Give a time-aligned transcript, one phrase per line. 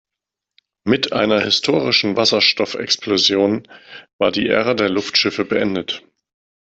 [0.83, 3.67] Mit einer historischen Wasserstoffexplosion
[4.17, 6.01] war die Ära der Luftschiffe beendet.